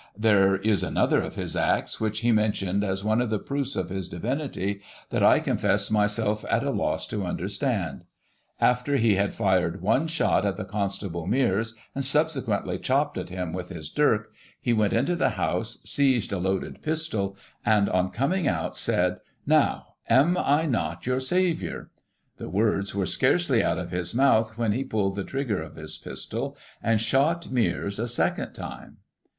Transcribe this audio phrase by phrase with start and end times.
[0.17, 3.91] There is another of his acts, which he mentioned as one of the proofs of
[3.91, 4.81] his Divinity,
[5.11, 8.01] that I confess myself at a loss to tmderstand.
[8.59, 13.53] After he had fired one shot at the constable, Mears, and subsequently chopped at him
[13.53, 18.47] with his dirk, he went into the house, seized a loaded pistol, and on coming
[18.47, 21.91] out, said: 'Now, am I not your Saviour?'
[22.39, 25.95] The words were scarcely out of his mouth, when he pulled the trigger of his
[25.99, 28.97] pistol, and shot Mears a second time."